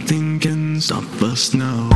[0.00, 1.89] nothing can stop us now.